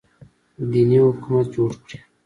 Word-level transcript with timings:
دیني 0.69 0.97
حکومت 1.07 1.45
جوړ 1.55 1.71
کړي 1.83 1.97